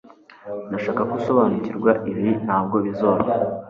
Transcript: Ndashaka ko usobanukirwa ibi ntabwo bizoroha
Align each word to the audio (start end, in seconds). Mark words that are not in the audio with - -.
Ndashaka 0.67 1.01
ko 1.09 1.13
usobanukirwa 1.19 1.91
ibi 2.11 2.29
ntabwo 2.45 2.75
bizoroha 2.85 3.27